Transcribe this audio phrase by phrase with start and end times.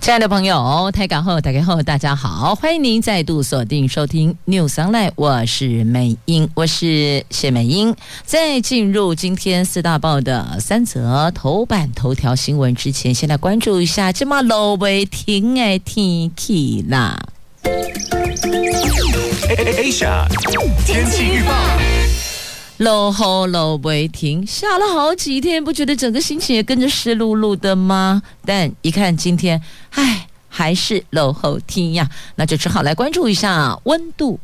[0.00, 7.94] 亲爱的朋友，台港后，打开后，大家好，欢迎您再度锁定收听 News Online，我是美英，我是谢美英。
[8.24, 17.20] 在进入今天四大报的三则头版头条新闻之前，先来关注一下这么路未停的天气啦。
[19.50, 20.26] Asia
[20.86, 21.89] 天气预报。
[22.80, 28.22] 落后落未停，下了好几天，不觉得整个心情也跟着湿漉漉的吗？
[28.46, 34.40] 但一看今天，唉，还是落后天呀，那就只好来关注一下温度。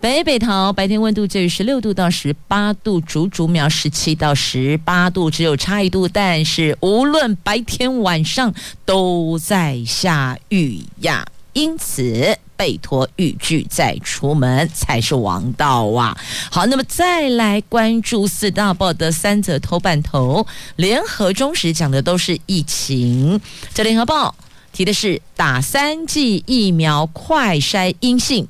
[0.00, 8.54] 北北桃白天温度介于十六度到十八度，竹竹苗十七到十八度，只有差一度，但是无论白天晚上
[8.86, 12.38] 都在下雨呀，因此。
[12.58, 16.18] 备脱雨具再出门才是王道啊！
[16.50, 23.40] 好，那么再来关注四大报的三则头版头，联合中时讲的都是疫情。
[23.72, 24.34] 这联合报
[24.72, 28.48] 提的是打三剂疫苗快筛阴性，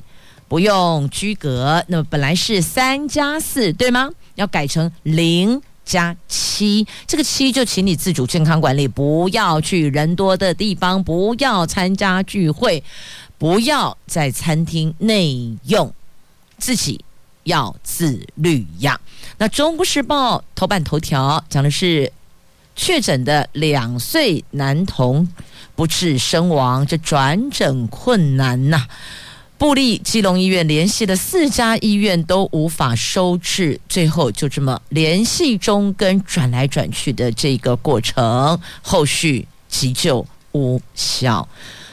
[0.49, 1.85] 不用居隔。
[1.89, 4.09] 那么本来是三加四对吗？
[4.37, 6.87] 要改成零加七。
[7.07, 12.85] 这个七就请你自主健康管理，不要去人多的地方，不要参加聚会。
[13.39, 15.95] 不要在餐厅内用，
[16.59, 17.05] 自己
[17.45, 19.01] 要自律呀。
[19.37, 22.13] 那《中国时报》头版头条讲的是
[22.75, 25.29] 确诊的两岁男童
[25.77, 28.89] 不治身亡，这转诊困难呐。
[29.59, 41.47] 布立基隆医院联系了四家医院都无法收治，最后就这么联系中跟转来转去的这个过程，后续急救无效。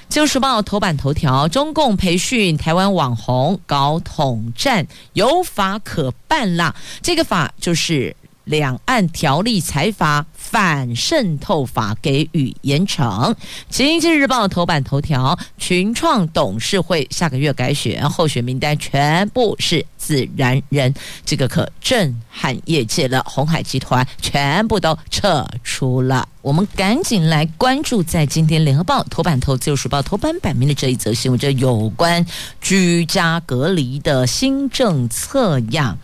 [0.13, 6.75] 《旧时报》头版头条：中共培训台湾网红搞统战，有法可办啦！
[7.01, 8.15] 这个法就是。
[8.45, 13.35] 两岸条例裁罚反渗透法给予严惩。
[13.67, 20.93] 经济日报头版头条：群创董事会下个月改选，候选名单全部是自然人，
[21.25, 23.23] 这个可震撼业界了。
[23.27, 26.27] 鸿海集团全部都撤出了。
[26.41, 32.23] 我们赶紧来关注在今天联合报头版头、自由时报头版版面的这一则新闻，这有关
[32.61, 35.97] 居家隔离的新政策呀。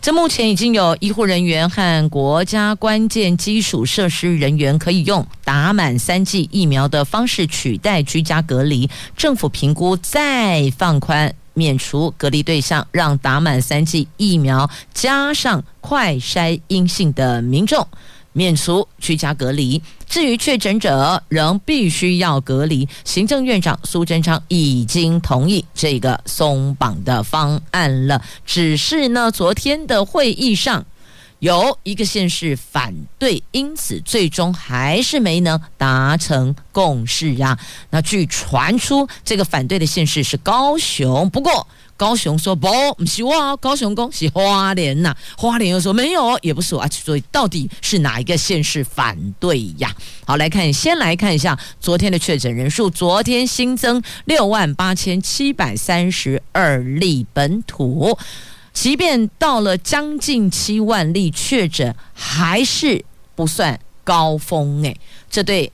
[0.00, 8.88] 这目前已经有医护人员和国家关键基础设施人员可以用打满三剂疫苗的方式取代居家隔离。
[9.16, 17.86] 政府评估再放宽免除隔离对象，让打满三剂疫苗加上快筛阴性的民众。
[18.36, 22.86] 免除居家隔离，至于确诊者仍必须要隔离。
[23.02, 30.84] 行政院长苏贞昌已经同意这个松绑的方案了，只是呢，昨天的会议上
[31.38, 37.58] 有一个县市反对，因此最终还是没能达成共识呀。
[37.88, 41.66] 那据传出，这个反对的县市是高雄，不过。
[41.96, 42.68] 高雄说不，
[42.98, 49.94] 不是我，高雄讲是花莲呐，花莲又说没有，也不是我啊，所以到底是哪一个县市反对呀？
[50.26, 58.18] 好，来看，先来看一下昨天的确诊人数，昨天新增六万八千七百三十二例本土，
[58.72, 64.96] 即便到了将近七万例确诊，还是不算高峰诶，
[65.30, 65.72] 这对。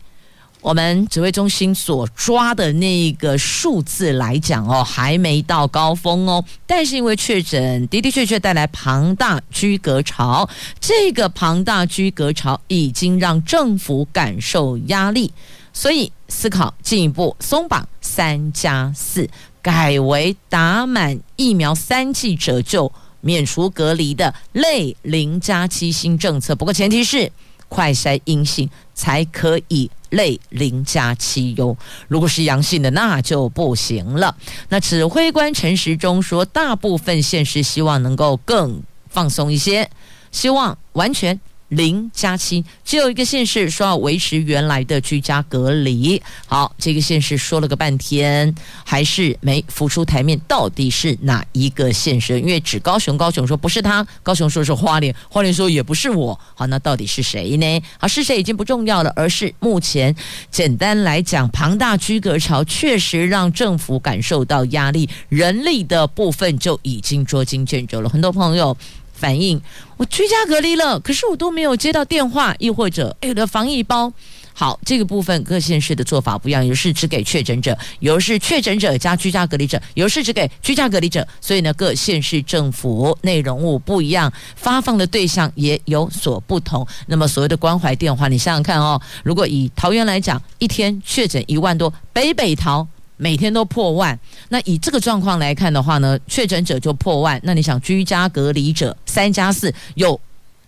[0.62, 6.42] 我们指挥中心所抓的那个数字来讲哦，还没到高峰哦。
[6.66, 10.48] 但是因为确诊的的确确带来庞大居隔潮，
[10.80, 15.32] 这个庞大居隔潮已经让政府感受压力，
[15.72, 19.28] 所以思考进一步松绑三加四，
[19.60, 22.90] 改为打满疫苗三剂者就
[23.20, 26.54] 免除隔离的类零加七新政策。
[26.54, 27.32] 不过前提是
[27.68, 29.91] 快筛阴性才可以。
[30.12, 31.76] 类零加七哟，
[32.06, 34.36] 如果是阳性的那就不行了。
[34.68, 39.91] 那指挥官陈时中说，大部分县市希望能够更放松一些，
[40.30, 41.41] 希望完全。
[41.72, 46.21] 零加七，只有一个县市说要维持原来的居家隔离。
[46.47, 48.54] 好，这个县市说了个半天，
[48.84, 52.39] 还是没浮出台面，到底是哪一个县市？
[52.39, 56.39] 因为指高雄，高雄说不是他，高雄说是花莲，花莲说也不是我。
[56.54, 57.83] 好，那到底是谁呢？
[57.98, 60.15] 好，是谁已经不重要了，而是目前
[60.51, 68.10] 简单来讲，庞大居隔潮确实让政府感受到压力，人力的部分就已经捉襟见肘了。
[68.10, 68.77] 很多朋友。
[69.22, 69.63] 反映，
[69.97, 74.13] 我居家隔离了，可是我都没有接到电话，亦或者有的防疫包。
[74.53, 81.24] 好，这个部分各县市的做法不一样，有是只给确诊者，有是确诊者加居家隔离者，有是只给居家隔离者。
[81.41, 86.84] 所以呢，各县市政府内容物不一样，发放的对象也有所不同。
[87.07, 92.84] 那么所谓的关怀电话，你想想看哦，如果以桃园来讲，一天确诊一万多，北北桃
[93.22, 100.19] 每天都破万，那以这个状况来看的话呢，确诊者就破万，那你想居家隔离者三加四有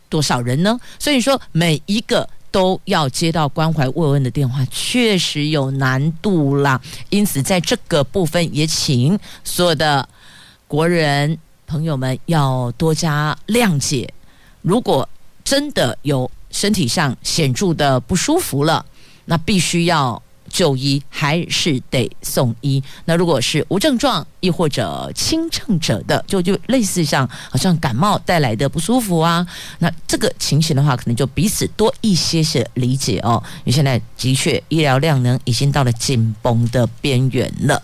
[0.09, 0.79] 多少人呢？
[0.99, 2.29] 所以说每一个。
[2.55, 6.81] 都要接到关怀慰问的电话，确实有难度啦。
[7.11, 10.09] 因此，在这个部分也请所有的
[10.69, 11.37] 国人
[11.67, 14.09] 朋友们要多加谅解。
[14.62, 15.09] 如果
[15.43, 18.87] 真的有身体上显著的不舒服了，
[19.25, 20.23] 那必须要。
[20.55, 22.81] 就医还是得送医。
[23.06, 29.45] 那如果是无症状，亦或者轻症者的，就就类似像好像感冒带来的不舒服啊，
[29.81, 33.43] 那这个情形的话，可能就彼此多一些些理解哦。
[33.65, 37.83] 因为现在的确医疗量能已经到了紧绷的边缘了。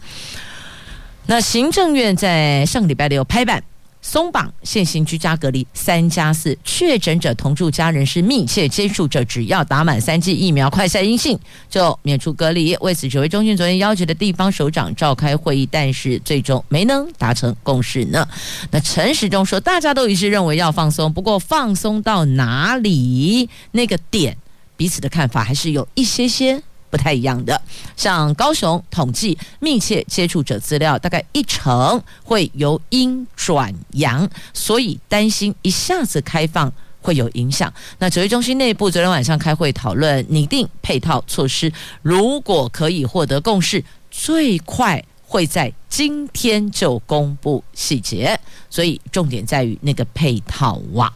[1.26, 3.64] 那行政院在上个礼拜六拍板。
[4.02, 11.38] 松绑现行居家隔离三加四，确诊者同住家人是密切接触者，只要打满三剂疫苗，快筛阴性
[11.68, 12.74] 就免除隔离。
[12.78, 18.26] 为此，指挥中心昨天邀集的地方首长召开会议，但是最终没能达成共识呢。
[18.70, 24.36] 那陈时中说，大家都一致认为要放松，不过放松到哪里，那个点，
[24.76, 26.62] 彼此的看法还是有一些些。
[26.90, 27.62] 不太一样的，
[27.96, 36.70] 像高雄统计密切接触者资料，大概一成会由阴转阳，所以担心一下子开放
[37.00, 37.72] 会有影响。
[38.00, 41.72] 那指挥中心内部昨天晚上开会讨论拟定配套措施，
[42.02, 48.38] 如果可以获得共识，最快会在今天就公布细节。
[48.68, 51.12] 所以重点在于那个配套哇、啊。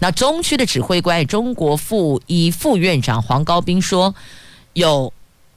[0.00, 4.14] 那中区的指挥官中国附一副院长黄高斌说。
[4.74, 5.12] 有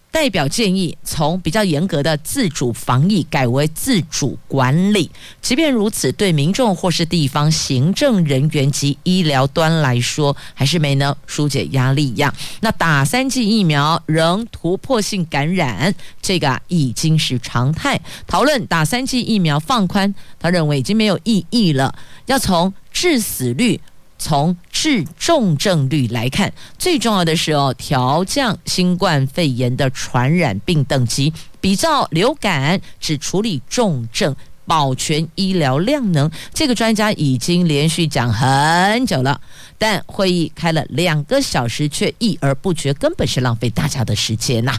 [0.10, 5.12] 代表建议，从比较严格的自主防疫改为自主管理。
[5.42, 12.34] 即便如此，对民众或是地方行政人员及医疗端来说，还是没能疏解压力呀。
[12.62, 18.00] 那打三剂疫苗仍突破性感染，这个已经是常态。
[18.26, 21.94] 讨论打三剂疫苗放宽，他认为已经没有意义了。
[22.26, 23.80] 要从致死率。
[24.20, 31.32] 从治重症率来看，最重要的是哦，调降新冠肺炎的传染病等级，
[31.62, 34.36] 比照流感只处理重症，
[34.66, 36.30] 保全医疗量能。
[36.54, 39.40] 这个专家已经连续讲很久了，
[39.78, 44.74] 但会议开了两个小时却议而不决，根本是浪费大家的时间呐。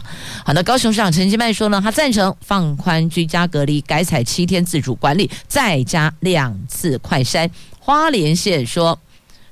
[0.45, 7.49] 好，的高雄市长陈其迈说呢，他赞成放宽居家隔离，改采七天自主管理，再加两次快筛。
[7.79, 8.99] 花莲县说。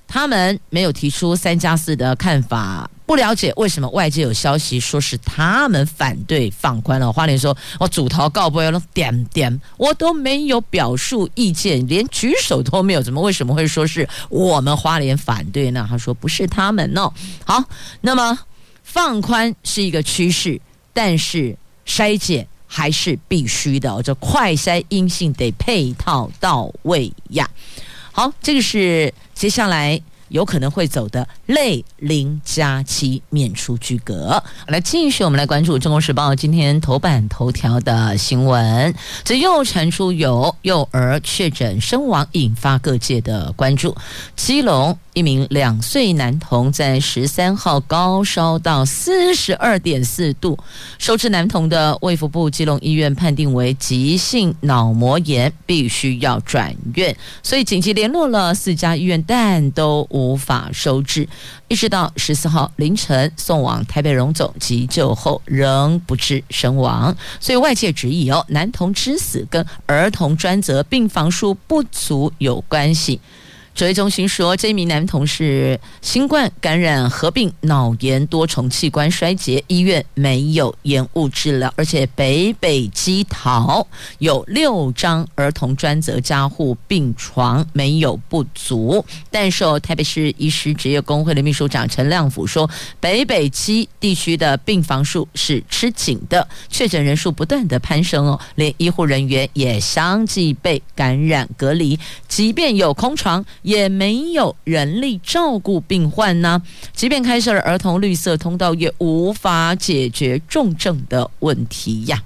[0.08, 7.12] 他们没有提出三加四的看法，不了解为什么外界有消息说是他们反对放宽了。
[7.12, 17.12] 花莲说：“我主头告不了点点，我都没有表述意见，连举手都没有，怎么为什么会说是我们花莲反对呢？”他说：“不是他们哦。”
[17.46, 17.64] 好，
[18.02, 18.40] 那么
[18.84, 20.60] 放宽是一个趋势，
[20.94, 21.56] 但是
[21.86, 27.50] 筛检还是必须的，这快筛阴性得配套到位呀。
[28.18, 34.44] 好，这个是接下来有可能会走的类零加七免除居格。
[34.66, 38.92] 来，继续我们来关注《中国时报》今天头版头条的新闻，
[39.24, 43.96] 这又传出有幼儿确诊身亡，引发各界的关注。
[44.36, 44.98] 基隆。
[45.18, 50.56] 一名两岁男童在十三号高烧到四十二点四度，
[51.00, 61.28] 收治男童的卫福部基隆医院判定为急性脑膜炎，必须要转院，所以紧急联络了四家医院，但都无法收治，
[61.68, 73.20] 一直到十四号凌晨送往台北荣总急救后仍不治身亡，所以外界质疑哦，男童之死跟儿童专责病房数不足有关系。
[73.78, 83.86] 指挥中心说，这名男童是新冠感染合并脑炎多重器官衰竭，医院没有延误治疗，而且北北基桃
[84.18, 89.06] 有六张儿童专责加护病床没有不足。
[89.30, 92.68] 但受台北市医师职业工会的秘书长陈亮甫说，
[93.00, 103.46] 北北基地区的病房数是吃紧的，确诊人数不断的攀升哦，连医护人员也相继被感染隔离，即便有空床。
[103.68, 106.62] 也没有人力照顾病患呢，
[106.94, 112.24] 即便开设了儿童绿色通道，也无法解决重症的问题呀。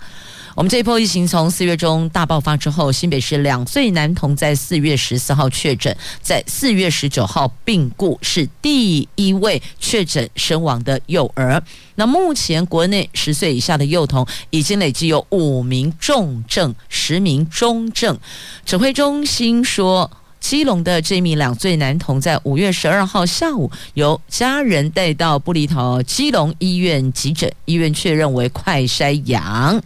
[0.55, 11.63] 我们这一波疫情从四月中大爆发之后，新北市两岁男童在四月十四号确诊，在四月十九号病故，是第一位确诊身亡的幼儿。
[11.95, 18.19] 那目前国内十岁以下的幼童已经累计有五名重症，十名中症。
[18.63, 20.11] 指挥中心说。
[20.41, 29.81] 基隆的这名两岁男童在五月十二号下午由家人带到布里头基隆医院急诊，医院确认为快筛阳。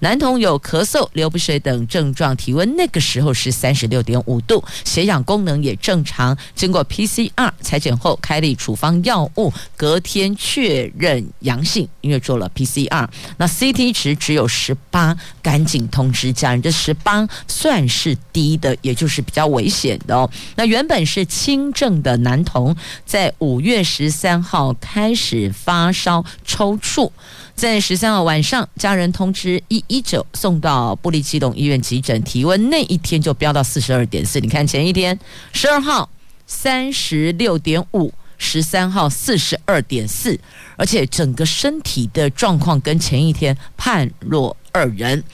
[0.00, 6.36] 男童有咳嗽、流鼻水等症状，体温那个时候是三十六点五度，血氧功能也正常。
[6.54, 13.08] 经过 PCR 采检后，开立处方药物，隔天确认阳性，因为做了 PCR。
[13.38, 20.30] 那 CT 值只有十八，赶紧通知家人，这十八算是低的，也就是比较危险的哦。
[20.54, 27.10] 那原本是轻症的男童，在五月十三号开始发烧抽搐。
[27.58, 34.38] 在十三号晚上，家人通知一一九送到布立基隆医院急诊，体温那一天就飙到四十二点四。
[34.38, 35.18] 你看前一天
[35.52, 36.08] 十二号
[36.46, 40.38] 三十六点五，十三号四十二点四，
[40.76, 45.24] 而且整个身体的状况跟前一天判若二人。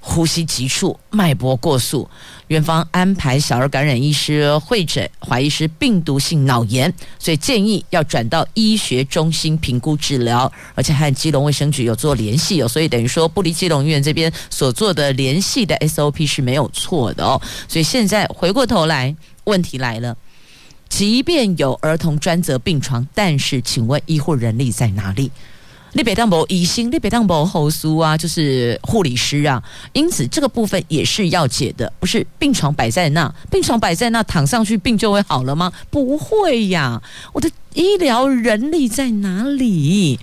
[0.00, 2.08] 呼吸急促，脉搏过速，
[2.48, 19.14] 院方安排小儿感染医师会诊，怀疑是病毒性脑炎，所以建议要转到医学中心评估治疗，而且和基隆卫生局有做联系哦，所以等于说不离基隆医院这边所做的联系的 SOP 是没有错的哦，所以现在回过头来，
[19.44, 20.16] 问题来了，
[20.88, 25.30] 即便有儿童专责病床，但是请问医护人力在哪里？
[25.98, 29.60] 你别当无医生，你别当无护士啊，就是护理师啊。
[29.92, 35.72] 因此，这个部分也是要解的，不是病床摆在那，病床摆在那，躺上去病就会好了吗？
[35.90, 37.02] 不会呀，
[37.32, 40.20] 我的医疗人力在哪里？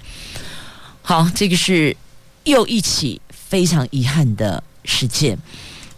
[1.02, 1.98] 好，这个是
[2.46, 5.38] 又一起非常遗憾的事件。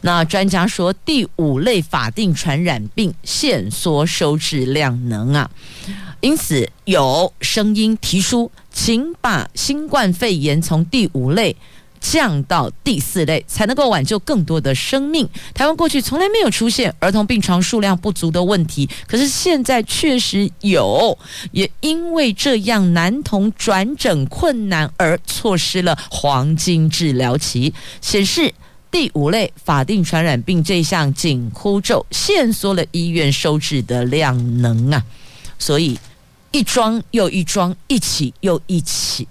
[0.02, 5.48] 那专家说，第五类法定传染病限缩收治量能啊，
[6.22, 8.52] 因此有声音提出。
[8.78, 11.56] 请把新冠肺炎从第五类
[12.00, 15.28] 降到第四类，才能够挽救更多的生命。
[15.56, 21.18] 台湾过去从来没有出现儿童病床数量不足的问题，可是现在确实有，
[21.52, 28.54] 也因为这样，男童转诊困难而错失了黄金治疗期，显示
[28.92, 35.04] 第五类法定传染病这项紧箍咒限缩了医院收治的量能啊，
[35.58, 35.98] 所以。
[36.58, 39.28] 一桩又一桩，一起又一起，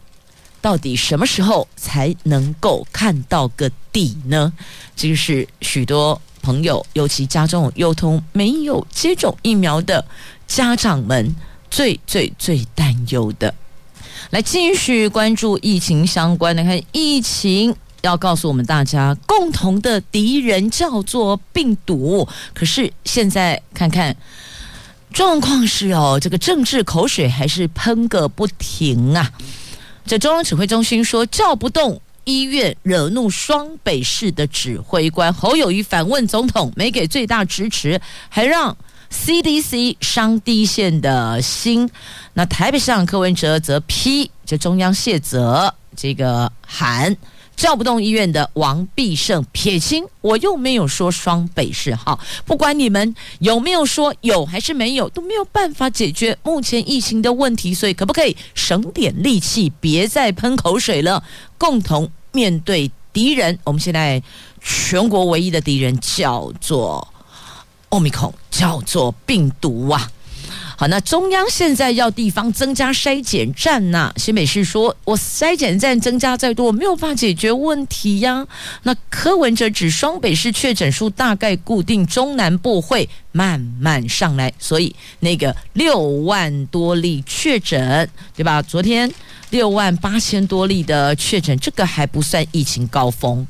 [0.60, 4.52] 到底什么时候才能够看到个底呢？
[4.94, 10.06] 这个是许多朋友，尤其家中有幼童没有接种疫苗的
[10.46, 11.34] 家长们
[11.68, 13.52] 最最最担忧的。
[14.30, 22.28] 来继续关注疫情相关的，看疫情要告诉我们大家，共同的敌人叫做病毒。
[22.54, 24.16] 可是现在看看。
[25.16, 29.32] 状况是哦，这个政治口水还是喷个不停啊！
[30.04, 38.76] 这中央指挥中心说叫不动医院，惹怒双北市的指挥官侯友谊反问总统，没给最大支持，还让
[39.10, 41.88] CDC 伤第一线的心。
[42.34, 47.16] 那台北市长柯文哲则批这中央卸责，这个喊。
[47.56, 61.24] 叫不动医院的王必胜撇清，我又没有说双北市好，不管你们有没有说有还是没有，都没有办法解决目前疫情的问题，所以可不可以省点力气，别再喷口水了，
[61.56, 63.58] 共同面对敌人？
[63.64, 64.22] 我们现在
[64.60, 67.08] 全国唯一的敌人叫做
[67.88, 70.10] 欧米孔，叫做病毒啊。
[70.78, 78.46] 好，那中央现在要地方增加筛检站呐、新北市说，我筛检站增加再多，我没有办法解决问题呀。
[78.82, 88.06] 那柯文哲指双北市确诊数大概固定，中南部会慢慢上来，所以那个六万多例确诊，
[88.36, 88.60] 对吧？
[88.60, 89.10] 昨天
[89.48, 93.46] 六万八千多例的确诊，这个还不算疫情高峰。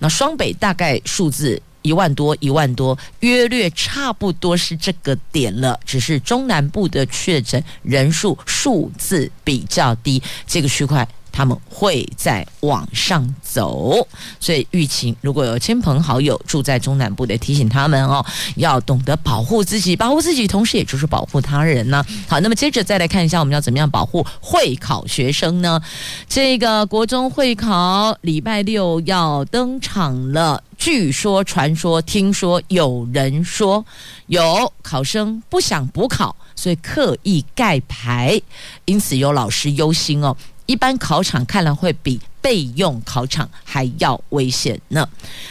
[0.00, 1.62] 那双北大概数字。
[1.86, 5.78] 一万多，一万多，约略差不多是这个点了。
[5.84, 11.06] 只是中南部的确诊人数数字比较低，这个区块。
[11.36, 14.08] 他们会再往上走，
[14.40, 18.24] 所以疫情如果有亲朋好友住在中南部的，提醒他们哦，
[18.54, 22.02] 要懂得保护自己，保护自己，同时也就是保护他人呢。
[22.26, 25.78] 好，那么接着再来看一下，我们要怎么样保护会考学生呢？
[26.26, 33.84] 这个国中会考礼拜六要登场了，据说、传说、听说，有人说
[34.28, 38.40] 有考生不想补考，所以刻意盖牌，
[38.86, 40.34] 因此有老师忧心哦。
[40.66, 45.08] 一般考场看来会比备用考场还要危险呢。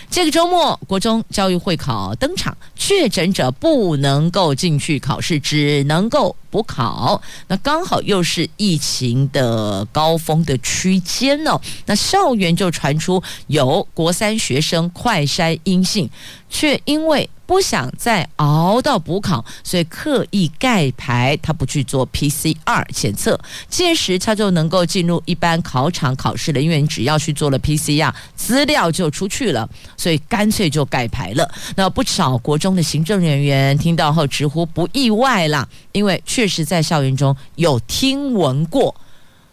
[0.09, 7.21] 这个周末，国中教育会考登场，确诊者不能够进去考试，只能够补考。
[7.47, 16.09] 那刚好又是疫情的高峰的区间哦，那校园就传出有国三学生快筛阴性，
[16.57, 26.61] 却因为不想再熬到补考，所以刻意盖牌，他不去做 PCR 检测，届时他就能够进入一般考场考试了。
[26.61, 31.45] 因为你只要去做了 PCR，资料就出去了，所以干脆就盖牌了。
[31.75, 38.95] 那不少国中的行政人员听到后直呼不意外啦，因为确实在校园中有听闻过。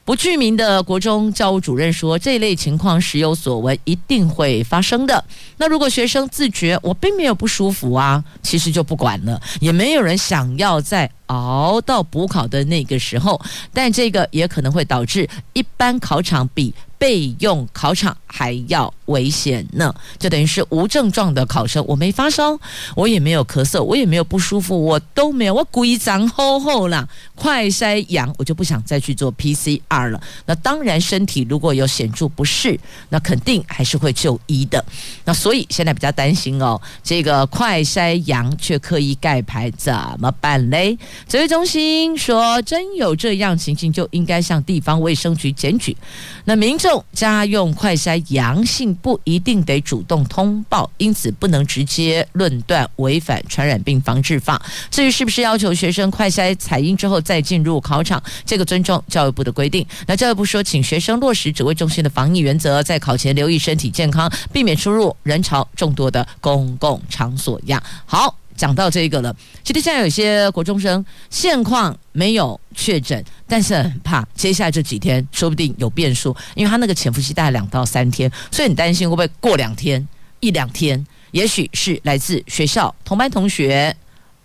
[0.04, 5.24] 不具名的国中教务主任说：“这类情况时有所闻，一定会发生的。
[5.58, 13.40] 那如果学生自觉我并没有不舒服啊，其实就不管了，也没有人想要在熬到补考的那个时候。
[13.72, 16.72] 但这个也可能会导致一般考场比。”
[17.02, 22.56] 备用考场还要危险呢，就等于是无症状的考生，我没发烧，
[22.94, 30.22] 我也没有咳嗽，我也没有不舒服，我都没有，我故意长厚厚啦，快筛阳，我就不想再去做 PCR 了。
[30.46, 34.84] 那当然，身体如果有显著不适，那肯定还是会就医的。
[35.24, 40.96] 那所以现在比较担心哦，这个快筛阳却刻意盖牌，怎么办嘞？
[41.28, 45.96] 指挥中心说，真有这样情形，就应该向地方卫生局检举。
[46.44, 47.02] 那民众。
[47.12, 54.60] 家用快筛阳性不一定得主动通报，因此不能直接论断违反传染病防治法。
[54.90, 59.86] 至于是不是要求学生快筛采阴之后再进入考场，这个尊重教育部的规定。
[60.06, 67.82] 那教育部说，请学生落实指挥中心的防疫原则，在考前留意身体健康，避免出入人潮众多的公共场所呀。
[68.04, 68.41] 好。
[68.56, 80.06] 讲到这个了，其实现在有些国中生现况没有确诊，但是很怕接下来这几天说不定有变数，因为他那个潜伏期大概两到三天，所以很担心会不会过两天
[80.40, 83.94] 一两天，也许是来自学校同班同学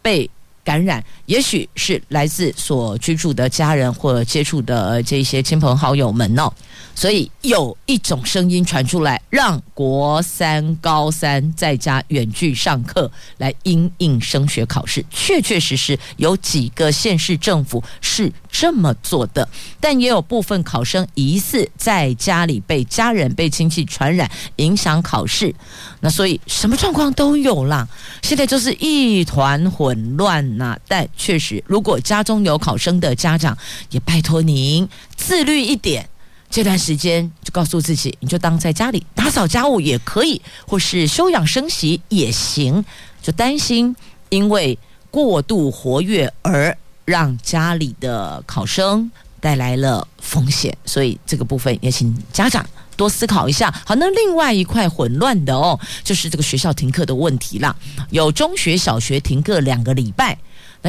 [0.02, 0.30] 被
[0.64, 6.51] 感染，也许是来自所居住的家人或接触的这些亲朋好友们哦。
[6.95, 19.47] 所以有一种声音传出来，让国三、高三在家远距上课来应应升学考试，确确实实有几个县市政府是这么做的，
[19.80, 25.54] 但也有部分考生疑似在家里被家人、被亲戚传染，影响考试。
[25.99, 27.88] 那所以什么状况都有啦，
[28.23, 30.75] 现在就是一团混乱呐。
[30.88, 33.58] 但确实，如果家中有考生的家长，
[33.89, 36.08] 也拜托您自律一点。
[36.49, 42.86] 这段时间就告诉自己，你就当在家里打扫家务也可以，或是休养生息也行。
[43.21, 43.93] 就担心
[44.30, 44.80] 因为
[45.12, 53.69] 过度活跃而让家里的考生带来了风险，所以这个部分也请家长多思考一下。
[53.86, 57.75] 好，那另外一块混乱的哦，就是这个学校停课的问题啦。
[58.12, 60.38] 有中学、小学停课两个礼拜。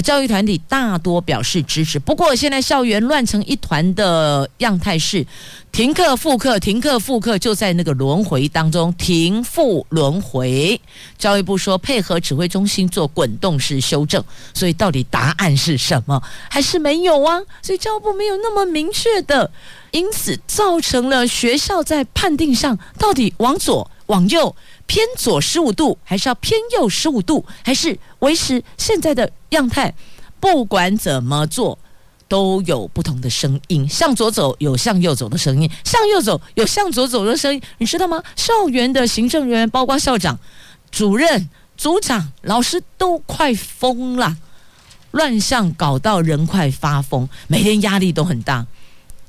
[0.02, 5.26] 教育团体大多表示支持，不过现在校园乱成一团的样态是
[5.72, 10.80] 停课复课，停课复课，就在那个轮回当中停复轮回。
[11.16, 14.22] 教育部说配合指挥中心做滚动式修正，
[14.54, 16.22] 所以到底答案是什么？
[16.50, 17.40] 还是没有啊？
[17.62, 19.50] 所以教育部没有那么明确的，
[19.90, 24.54] 因此造成了学校在判定上到底往左往右。
[24.88, 29.94] 偏左十五度，还是要偏右十五度，还是维持现在的样态？
[30.40, 31.78] 不管怎么做，
[32.26, 33.86] 都有不同的声音。
[33.86, 38.22] 向左走有向右走的声音，向右走有向左走的声音，你知道吗？
[38.34, 40.38] 校园的行政人员，包括校长、
[40.90, 44.38] 主任、组长、老师，都快疯了，
[45.10, 48.66] 乱象搞到人快发疯，每天压力都很大，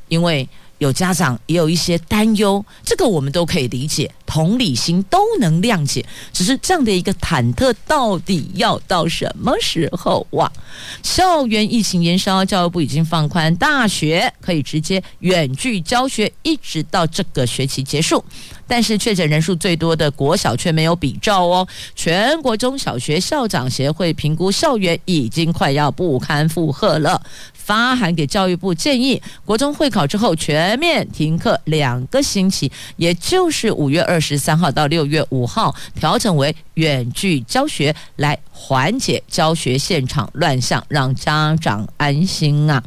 [0.07, 0.47] 因为。
[0.79, 6.03] 有家长也有一些担忧，这个我们都可以理解，同理心都能谅解。
[6.33, 10.51] 只是这样的一个忐忑，到底要到什么时候哇？
[11.03, 18.23] 校园疫情延烧，教育部已经放宽，大学可以直接远距教学，一直到这个学期结束。
[18.65, 21.67] 但是确诊人数最多的国小却没有比照哦。
[21.95, 27.21] 全国中小学校长协会评估，校园已经快要不堪负荷了。
[27.69, 42.83] 发函给教育部，建议国中会考之后全面停课两个星期，也就是五月二十三号到六月五号，调整为远距教学，来缓解教学现场乱象，让家长安心啊。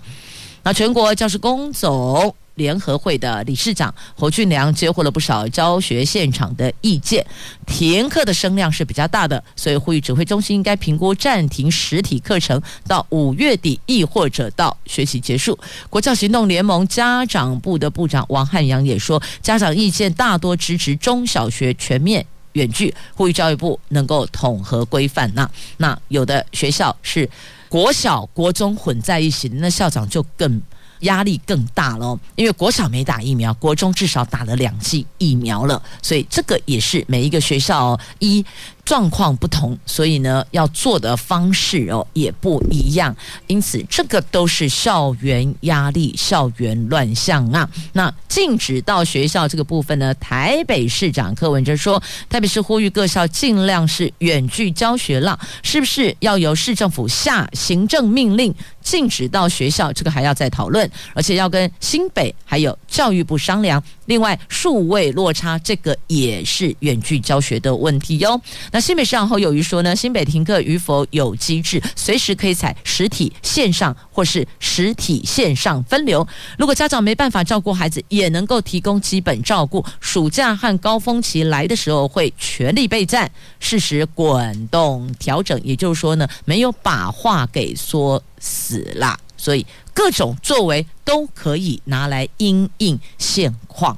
[0.65, 7.25] 那全国教师工总联合会的理事长侯俊良接获了不少教学现场的意见，
[7.67, 15.59] 停课的声量是比较大的，所以呼吁指挥中心应该评估暂停实体课程到五月底，亦或者到学期结束。
[15.89, 25.33] 国教行动联盟家长部的部长王汉阳也说，家长意见大多支持中小学全面远距，呼吁教育部能够统合规范。
[25.35, 27.29] 那那有的学校是
[27.69, 30.61] 国小国中混在一起，那校长就更。
[31.03, 38.45] 压力更大了，因为国小没打疫苗，国中至少打了两剂疫苗了，所以这个也是每一个学校一。
[38.85, 43.15] 状况不同，所以呢，要做的方式哦也不一样，
[43.47, 47.69] 因此这个都是校园压力、校园乱象啊。
[47.93, 59.93] 那禁止到学校这个部分呢，台北市长柯文哲说，台北市呼吁各校尽量是远距教学了，是不是要由市政府下行政命令禁止到学校？
[59.93, 63.83] 这个还要再讨论，而且要跟新北还有教育部商量。
[64.07, 68.41] 另外，数位落差这个也是远距教学的问题哟。
[68.71, 76.27] 那新北市长侯友宜说呢，新北停课与否有机制，随时可以采实体线上或是实体线上分流。
[76.59, 79.85] 如果家长没办法照顾孩子，也能够提供基本照顾。
[80.01, 85.61] 暑假和高峰期来的时候，会全力备战，适时滚动调整。
[85.63, 89.19] 也就是说呢，没有把话给说死啦。
[89.37, 93.97] 所以各种作为都可以拿来因应现况。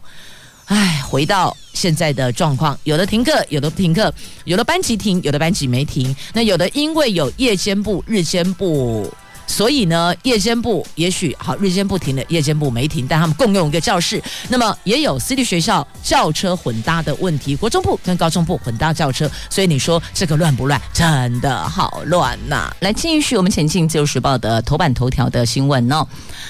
[0.66, 4.12] 唉，回到现在的状况，有的停课，有的不停课，
[4.44, 6.14] 有的班级停，有的班级没停。
[6.32, 9.12] 那有的因为有夜间部、日间部。
[9.46, 14.22] 所以呢，夜间部也许好，日间部停了，夜间部没停，但他们共用一个教室。
[14.48, 19.30] 那么也有私立学校轿车混搭的问题，国中部跟高中部混搭轿车。
[19.50, 20.80] 所以你说这个乱不乱？
[20.92, 26.06] 真的好乱呐、来，继续我们前进自由时报的头版头条的新闻哦。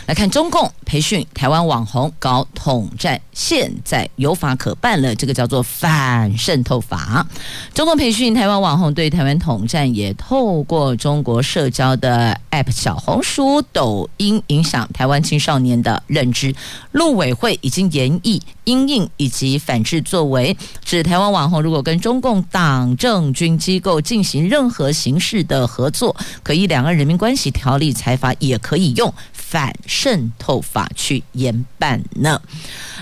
[0.06, 7.26] 来看中共培训台湾网红搞统战，现在有法可办了，这个叫做反渗透法。
[7.72, 12.83] 中共培训台湾网红对台湾统战，也透过中国社交的 App。
[12.84, 16.54] 小红书、抖音影响台湾青少年的认知，
[16.92, 29.10] 陆委会已经严议因应以及反制作为，指台湾网红如果跟中共党政军机构进行任何形式的合作，可以两岸人民关系条例裁罚，也可以用。
[29.54, 32.42] 反渗透法去严办呢。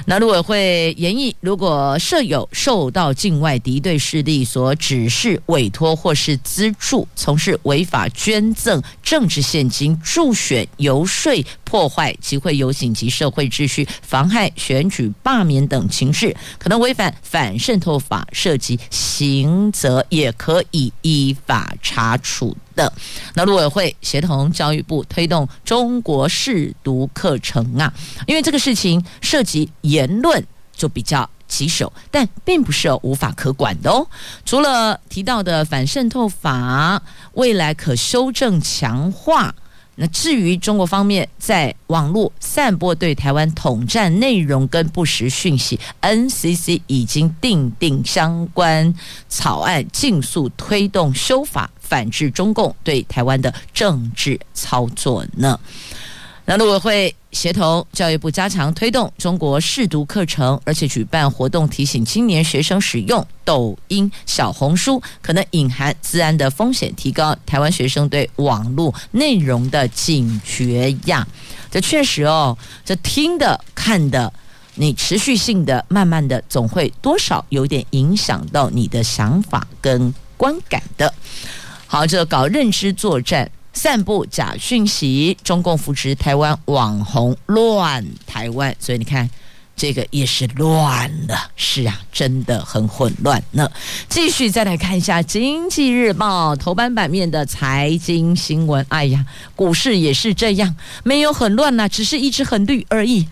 [0.05, 11.33] 那陆委会研议，如果设有受到境外敌对势力所指示、委托或是资助，从事违法捐赠、政治献金、助选、游说、
[11.65, 22.55] 破坏集会游行及社会秩序、妨害选举、罢免等情事，可能违反反渗透法，涉及刑责，也可以依法查处。
[22.75, 22.93] 的
[23.35, 27.93] 那陆委会协同教育部推动中国试读课程啊，
[28.27, 34.07] 因为这个事情涉及言论，就比较棘手，但并不是无法可管的哦。
[34.45, 37.03] 除了提到的反渗透法，
[37.35, 39.55] 未来可修正强化。
[40.03, 48.93] 那至于中国方面在网络散播对台湾统战内容跟不实讯息，NCC 已经定定相关
[49.29, 51.71] 草案，尽速推动修法。
[51.81, 55.61] 反制中共对台湾的政治操作呢？
[56.45, 71.27] 那陆委会协同教育部加强推动中国试读课程，而且举办活动提醒青年学生使用抖音、小红书可能隐含自安的风险，提高台湾学生对网络内容的警觉呀。
[71.71, 74.31] 这确实哦，这听的看的，
[74.75, 81.15] 你持续性的、慢慢的，总会多少有点影响到你的想法跟观感的。
[81.87, 89.29] 好，这搞认知作战，散布假讯息，中共扶持台湾网红乱台湾，所以你看，
[89.75, 91.37] 这个也是乱的。
[91.57, 93.43] 是啊，真的很混乱。
[93.53, 93.71] 呢
[94.09, 98.85] 继续再来看一下《经济日报》头版版面的财经新闻。
[98.91, 99.25] 哎呀，
[99.57, 103.27] 股市也是这样，没有很乱呐、只是一直很绿而已。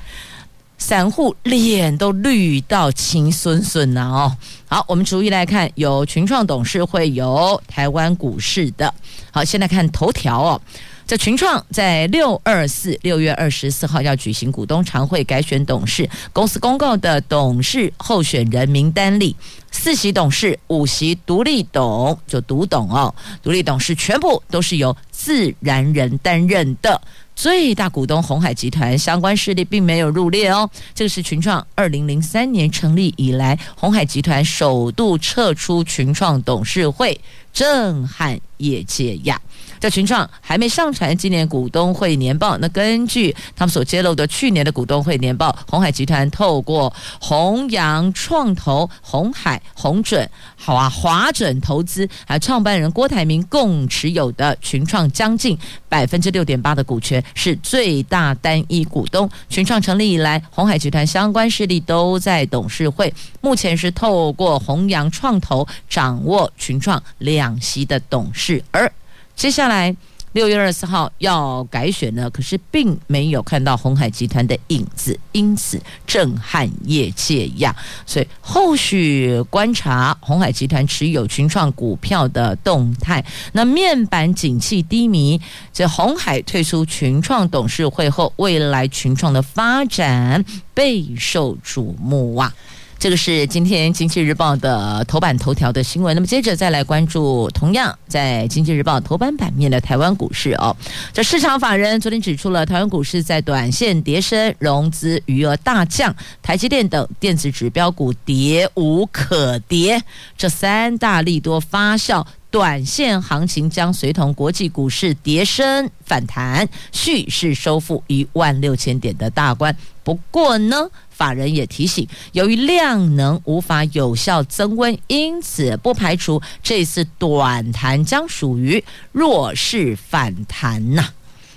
[0.80, 4.36] 散户脸都绿到青笋笋了哦。
[4.66, 8.92] 好，我们逐一来看，有群创董事会，有台湾股市的。
[9.30, 10.60] 好，先来看头条哦。
[11.06, 19.36] 这群创在六二四六月二十四号要举行股东常会改选董事，公司公告的董事候选人名单里，
[19.70, 27.00] 四席董事、五席独立董就独董哦，独立董事全部都是由自然人担任的。
[27.40, 30.68] 最大股东红海集团相关势力并没有入列哦。
[30.94, 37.18] 这个是群创二零零三年成立以来，红海集团首度撤出群创董事会，
[37.50, 39.40] 震撼业界呀。
[39.80, 59.28] 在群创还没上传今年股东会年报，那根据他们所揭露的去年的股东会年报，鸿海集团透过弘扬创投、鸿海、红准、好啊华准投资，还有创办人郭台铭共持有的群创将近百分之六点八的股权，是最大单一股东。
[59.48, 68.92] 群创成立以来，鸿海集团相关势力都在董事会，目前是透过弘扬创投掌握群创两席的董事，而
[69.40, 69.96] 接下来
[70.32, 77.74] 六月二十号要改选呢，可是并没有看到鸿海集团的影子，因此震撼业界呀。
[78.04, 83.24] 所以后续观察鸿海集团持有群创股票的动态。
[83.52, 85.40] 那面板景气低迷，
[85.72, 92.52] 这鸿海退出群创董事会后，未来群创的发展备受瞩目啊。
[93.00, 96.14] 这个是今天《经济日报》的头版头条的新闻。
[96.14, 100.76] 那么接着再来关注，同样在《经济日报》头版版面的台湾股市哦。
[101.10, 110.02] 这市场法人昨天指出了，台湾股市在短线跌升，融资余额大降，台积电等电子指标股跌无可跌，
[110.36, 112.22] 这三大利多发酵。
[112.50, 119.74] 短线行情将随同国际股市跌升反弹，蓄势收复一万六千点的大关。
[120.02, 128.82] 不过呢，法人也提醒，由于量能无法有效增温，因此不排除这次短弹将属于
[129.12, 131.08] 弱势反弹呐。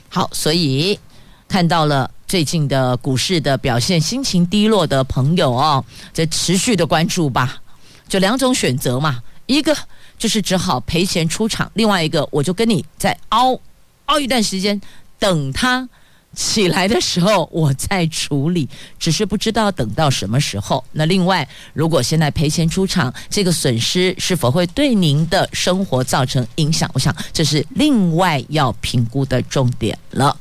[0.09, 0.99] 好，所以
[1.47, 7.63] 看到了最近的股市的表现，心情低落的朋友哦，再持续的关注吧。
[8.07, 9.75] 就两种选择嘛，一个。
[10.17, 13.59] 就是只好赔钱出场，另外一个我就跟你再熬
[14.05, 14.79] 熬一段时间，
[15.19, 15.87] 等他
[16.35, 20.83] 起来的时候我再处理，只是不知道等到什么时候。
[20.93, 26.89] 那另外，如果现在赔钱出场，这个损失是否会对您的生活造成影响？
[26.95, 30.35] 我想这是另外要评估的重点了。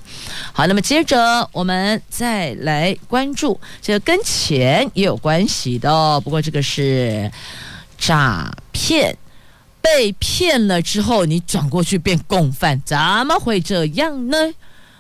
[0.53, 7.31] 好，那么接着我们再来关注这个跟钱也有关系的哦，不过这个是
[7.99, 9.15] 诈骗。
[9.83, 14.55] 被骗了之后，你转过去变共犯，怎么会这样呢？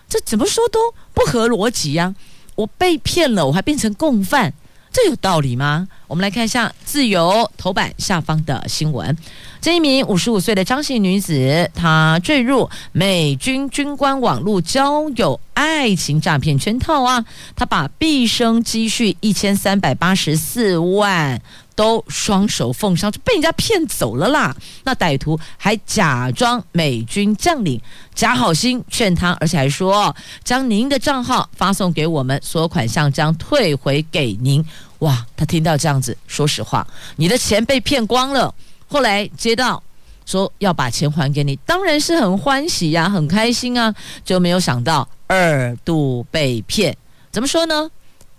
[0.08, 0.78] 这怎么说都
[1.14, 2.14] 不合逻辑呀！
[2.56, 4.52] 我被骗了，我还变成共犯，
[4.92, 5.88] 这有道理吗？
[6.06, 9.16] 我们来看一下自由头版下方的新闻：
[9.62, 17.24] 这一名五十五岁的张姓女子，她坠入美军军官网络交友爱情诈骗圈套啊！
[17.56, 21.40] 她把毕生积蓄一千三百八十四万。
[21.74, 24.54] 都双手奉上，就被人家骗走了啦！
[24.84, 27.80] 那歹徒还假装美军将领，
[28.14, 34.64] 假好心劝他，而且还说将您的账号发送给我们，所有款项将退回给您。
[35.00, 35.26] 哇！
[35.36, 38.54] 他听到这样子，说实话，你的钱被骗光了。
[38.86, 39.82] 后来接到
[40.24, 43.92] 说要把钱还给你，当然是很欢喜呀、很开心啊，
[44.24, 46.96] 就没有想到二度被骗。
[47.32, 47.90] 怎么说呢？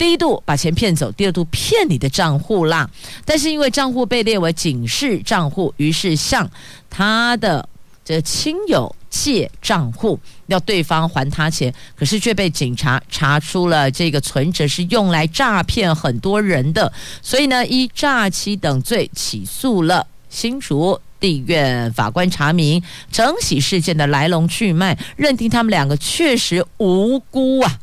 [0.03, 2.89] 第一度把钱骗走，第二度骗你的账户啦。
[3.23, 6.51] 但是因为账户被列为警示账户，于是向
[6.89, 7.65] 他的
[8.03, 21.89] 这亲友借账户，要对方还他钱，可是却被警察查出了这个存折是用来诈骗很多人的，所以呢，依诈欺等罪起诉了新竹地院。
[21.93, 27.79] 法官查明整起事件的来龙去脉，认定他们两个确实无辜啊，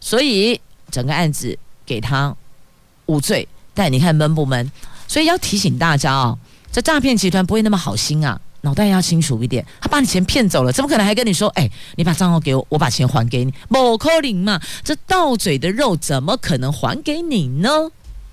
[0.00, 0.58] 所以。
[0.90, 2.34] 整个案子给他
[3.06, 4.70] 无罪，但你看闷不闷？
[5.08, 6.38] 所以要提醒大家哦，
[6.70, 9.64] 这诈骗集团不会那么好心啊，脑袋要清楚一点。
[9.80, 17.68] 他把你钱骗走了，怎么可能还跟你说：“哎，你把账号给我，我把钱还给你。”不可能嘛，这到嘴的肉怎么可能还给你呢？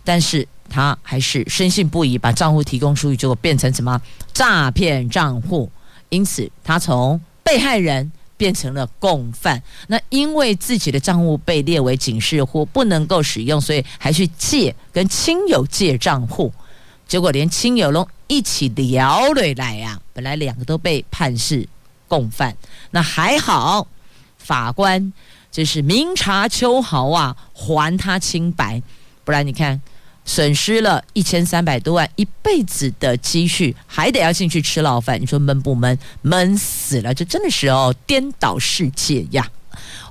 [0.03, 3.99] 但是他还是深信不疑，把账户提供出去，结果变成什么
[4.33, 5.71] 诈骗账户？
[6.09, 8.11] 因此，他从被害人。
[8.37, 16.53] 变成了共犯，那因为自己的账户被列为警示户，不能够使用，所以还去借跟亲友借账户，
[17.07, 19.99] 结果连亲友都一起聊了来呀。
[20.13, 21.67] 本来两个都被判是
[22.07, 22.55] 共犯，
[22.91, 23.87] 那还好，
[24.37, 25.11] 法官
[25.51, 28.81] 就是明察秋毫啊，还他清白，
[29.25, 29.81] 不然你看。
[30.27, 35.97] 损失了一千三百多万，一辈子的积蓄，还得要进去吃牢饭，你说闷不闷？
[36.21, 37.13] 闷死了！
[37.13, 39.49] 这真的是哦，颠倒世界呀！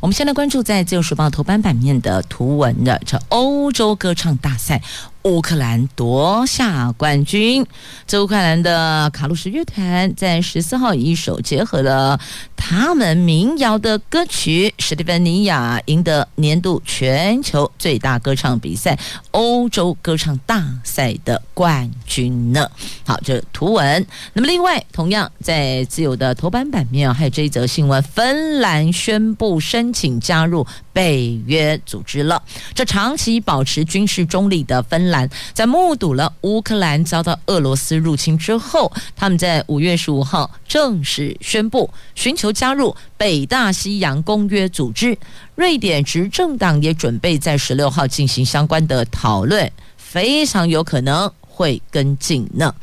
[0.01, 4.81] 我们先来关注在《自由时报》头版版面的图文的这欧洲歌唱大赛，
[5.27, 7.67] 乌克兰夺下冠军。
[8.07, 12.21] 这乌克兰的卡路什乐团在十四号一首结合了
[12.55, 18.97] 他们民谣的歌曲《史蒂芬妮亚》，赢得年度全球最大歌唱比赛
[19.33, 22.71] 欧洲歌唱大赛的冠军呢。
[23.05, 24.07] 好，这图文。
[24.33, 30.65] 那么，另外，同样在自由的头版版面啊，还有这一则新闻：芬兰宣布申请加入
[30.97, 32.43] 北约组织了。
[32.75, 45.19] 这长期保持军事中立的芬兰，在目睹了乌克兰遭到俄罗斯入侵之后，他们在五月十五号正式宣布寻求加入北大西洋公约组织。
[45.55, 52.75] 瑞典执政党也准备在十六号进行相关的讨论，非常有可能会跟进呢。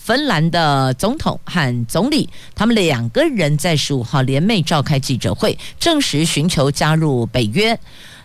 [0.00, 7.78] 芬兰的总统和总理，他们两个人在十五号联袂召开记者会，证实寻求加入北约。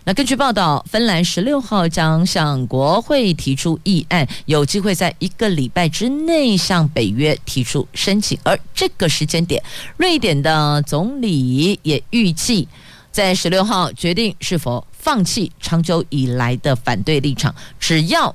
[0.04, 8.38] 那根据报道，芬兰十六号将向国会提出议案，有机会在一个礼拜之内向北约提出申请。
[8.42, 9.62] 而这个时间点，
[9.98, 12.66] 瑞典的总理也预计
[13.12, 18.34] 在十六号决定是否放弃长久以来的反对立场，只要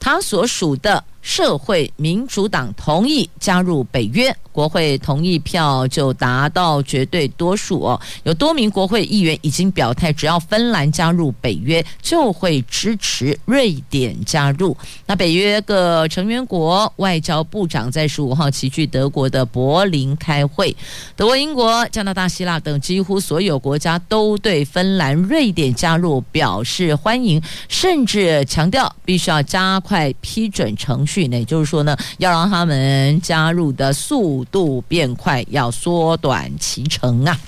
[0.00, 4.34] 他所属的社会民主党同意加入北约。
[4.52, 14.76] 国会同意票就达到绝对多数哦，有多名国会议员已经表态，只要芬兰加入北约，就会支持瑞典加入。
[15.06, 20.76] 那北约各成员国外交部长在十五号齐聚德国的柏林开会，
[21.14, 31.09] 德国、英国、加拿大、希腊等几乎所有国家都对芬兰、瑞典加入表示欢迎，甚至强调必须要加快批准程序。
[31.28, 37.38] 那也就是说呢，要让他们加入的速度变快，要缩短其程啊！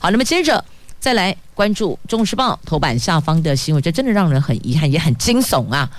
[0.00, 0.64] 好，那么接着
[1.00, 5.90] 再来关注《中国时报》头版下方的新闻，这真的让人很遗憾，也很惊悚啊！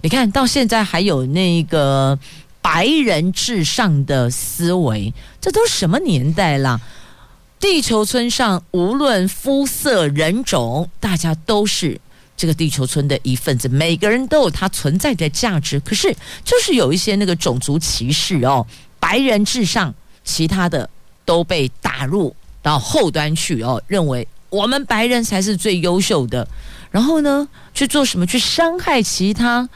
[0.00, 2.18] 你看到现在还有那个
[2.60, 6.80] 白人至上的思维，这都什么年代了？
[7.60, 12.00] 地球村上无论肤色人种，大家都是
[12.42, 15.78] 这个地球村的一份子，每个人都有他存在的价值。
[15.78, 16.12] 可是，
[16.44, 18.66] 就是有一些那个种族歧视哦。
[18.98, 20.90] 白人至上，其他的
[21.24, 26.48] 都被打入到后端去哦，认为我们白人才是最优秀的，
[26.90, 28.26] 然后呢，去做什么？
[28.26, 29.68] 去伤害其他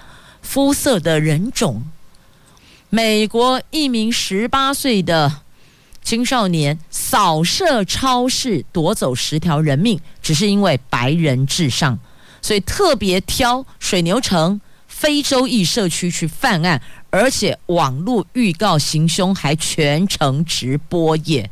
[0.42, 1.84] 肤色的人种。
[2.90, 5.32] 美国一名十八岁的
[6.02, 11.96] 青少年扫射超市夺走十条人命，只是因为白人至上，
[12.40, 16.80] 所以特别挑水牛城非洲裔社区去犯案。
[17.10, 21.50] 而且网络预告行凶，还全程直播耶，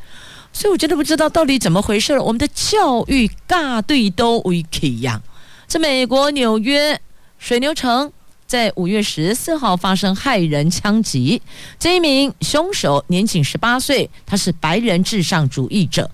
[0.53, 2.23] 所以我真的不知道到底怎么回事了。
[2.23, 5.23] 我们的教育尬对都危机呀！
[5.67, 7.01] 在美国纽约
[7.39, 8.13] 水牛城，
[8.47, 11.41] 在五月十四号发生骇人枪击，
[11.79, 16.11] 这一名凶手年仅十八岁，他是白人至上主义者。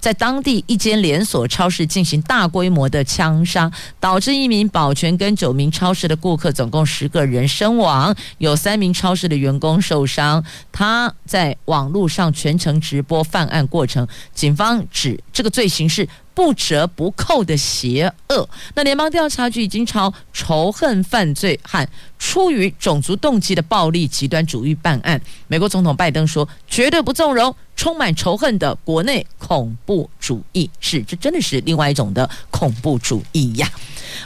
[0.00, 10.42] 在当地一间连锁超市进行大规模的枪杀，导致一名保全跟九名超市的顾客，总共十个人身亡，有三名超市的员工受伤。
[10.72, 18.48] 他在网络上全程直播犯案过程，警方指这个罪行是不折不扣的邪恶。
[18.74, 21.86] 那联邦调查局已经朝仇恨犯罪和
[22.18, 25.20] 出于种族动机的暴力极端主义办案。
[25.48, 30.68] 美国总统拜登说，绝对不纵容充满仇恨的国内恐怖主义。
[30.80, 33.66] 是，这真的是另外一种的恐怖主义呀。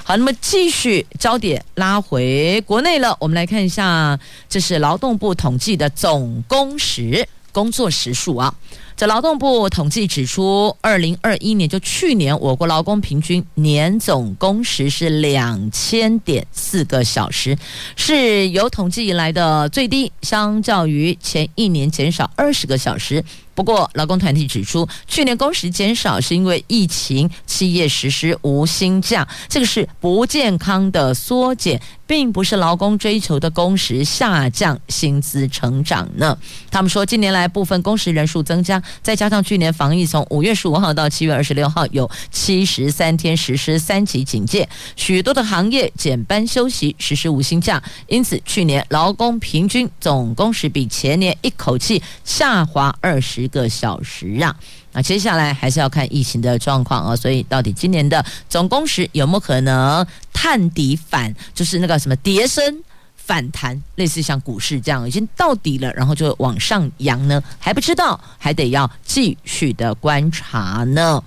[0.03, 8.53] 好，那么继续焦点拉回国内了，我们来看一下，这是劳动部统计的总工时工作时数啊。
[8.97, 17.57] 这劳动部统计指出，二零二一年就去年，我国劳工平均年总工时是两千点四个小时，
[17.95, 23.25] 是有统计以来的最低，相较于前一年减少二十个小时。
[23.55, 36.37] 不过，劳工团体指出，去年工时减少是因为疫情，企业实施无薪假，这个是不健康的缩减，并不是劳工追求的工时下降，薪资成长呢。
[36.69, 53.44] 他们说，近年来部分工时人数增加，再加上去年防疫从五月十五号到七月二十六号有七十三天实施三级警戒，许多的行业减班休息，实施无薪假，因此去年劳工平均总工时比前年一口气下滑二十。
[53.45, 54.55] 一个小时啊，
[54.93, 62.83] 那接下来还是要看疫情的状况啊，所以到底今年的总工时有没有可能探底反，就是那个什么跌升
[63.17, 67.43] 反弹，类似像股市这样已经到底了，然后就往上扬呢？
[67.59, 71.23] 还不知道，还得要继续的观察呢。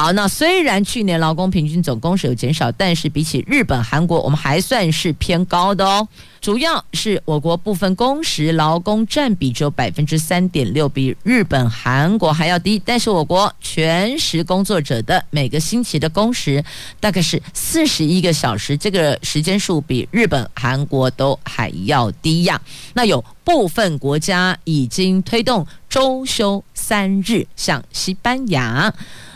[0.00, 6.08] 好，那虽然去年劳工平均总工时有减少，但是比起日本、韩国，我们还算是偏高的哦。
[6.40, 12.80] 主要是我国部分工时劳工占比只有百分之三点六，比日本、韩国还要低。
[12.82, 16.64] 但是我国全时工作者的每个星期的工时
[16.98, 22.58] 大概是四十一个小时，这个时间数比日本、韩国都还要低呀。
[22.94, 28.90] 那有部分国家已经推动周休三日，像西班牙。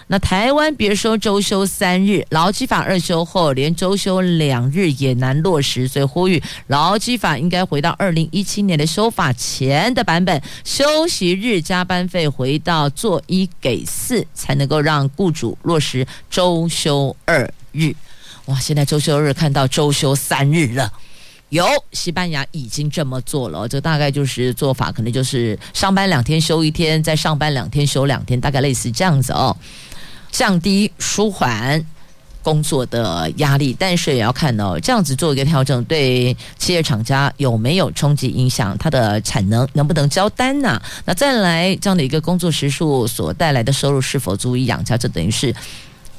[0.07, 17.95] 那台湾别说周休三日，劳基法二休后，连周休两日也难落实，所以呼吁劳基法应该回到二零一七年的修法前的版本，休息日加班费回到做一给四，才能够让雇主落实周休二日。
[18.47, 20.93] 哇，现在周休日看到周休三日了，
[21.49, 29.57] 有西班牙已经这么做了，这大概就是做法，可能就是上班两天休一天，再上班两天休两天，大概类似这样子哦。
[30.35, 31.81] 降低舒缓
[32.43, 38.77] 工作的压力，但是也要看哦，这样子做一个调整，对企业厂家有没有冲击影响？
[38.79, 44.99] 它的产能能不能交单呢、那再来这样的一个工作时数所带来的收入是否足以养家？
[44.99, 45.55] 这等于是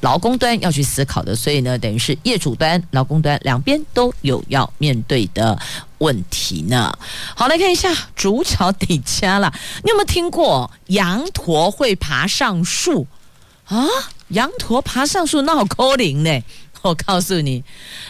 [0.00, 5.58] 劳工端要去思考的，所以呢，等于是业主端、劳工端两边都有要面对的
[5.98, 6.90] 问题呢。
[7.34, 9.52] 好，来看一下主角底加了，
[9.84, 13.06] 你有没有听过羊驼会爬上树？
[13.66, 13.86] 啊，
[14.28, 16.30] 羊驼爬上树，那好抠灵呢！
[16.82, 17.64] 我告诉你，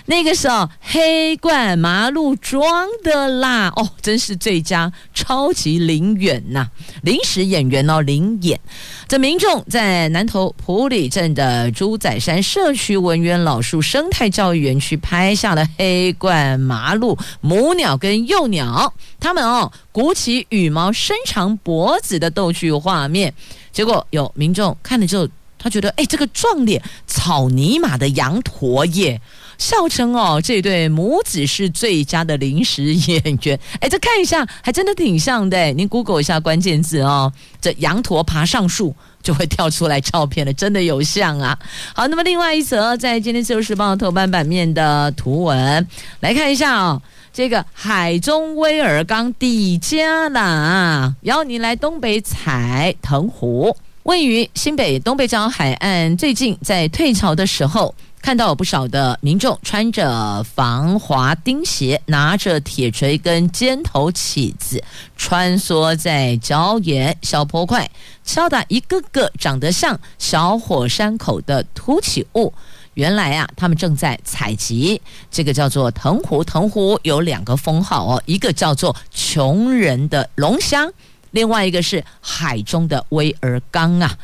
[0.05, 6.69] 那个时候黑冠麻鹭装的啦，哦，真是最佳超级灵演呐，
[7.01, 8.61] 临时演员哦，灵演。
[9.09, 23.33] 这民众在南投埔里镇的猪仔山社区文渊老树生态教育园区拍下了黑冠麻鹭母鸟跟幼鸟，它们哦鼓起羽毛伸长脖子的逗趣画面，
[23.73, 25.27] 结果有民众看了之后。
[25.59, 29.21] 他觉得，哎，这个壮脸草泥马的羊驼耶，
[29.59, 33.59] 笑称哦，这对母子是最佳的临时演员。
[33.81, 35.73] 哎，这看一下，还真的挺像的。
[35.73, 41.59] 您 Google 一下关键字哦，这羊驼爬上树就会跳出来照片了，真的有像啊。
[41.95, 45.87] 好，那么另外一则在今天《自由时报》头版版面的图文，
[46.21, 47.03] 来看一下哦，
[47.33, 53.75] 这个海中威尔刚底加啦，邀您来东北采藤壶。
[54.07, 57.93] 位于新北东北角海岸，最近在退潮的时候，
[58.23, 64.81] 看到有不少的民众穿着防滑钉鞋，拿着铁锤跟尖头起子，
[65.17, 67.91] 穿梭在礁岩小坡块，
[68.23, 72.55] 敲打一个个长得像小火山口的凸起物。
[72.95, 75.03] 原来啊，他们正在采集
[75.33, 76.45] 这个叫做藤壶。
[76.45, 80.89] 藤壶有两个封号哦，一个叫做穷人的龙虾。
[81.37, 84.17] 另外一个是海中的威尔刚啊，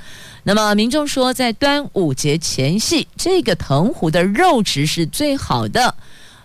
[0.45, 5.95] 那么民众说，在端午节前夕，这个藤壶的肉质是最好的，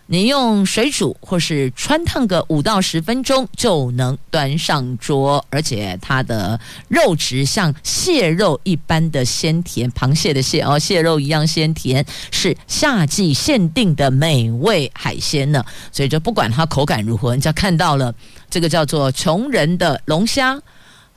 [0.08, 15.64] 你用水煮或是汆烫个五到十分钟就能端上桌，而且它的肉质像蟹肉一般的鲜甜，螃蟹的蟹哦，蟹肉一样鲜甜，是夏季限定的美味海鲜呢。
[15.92, 18.14] 所以就不管它口感如何，人家看到了。
[18.50, 20.58] 这个叫做穷人的龙虾，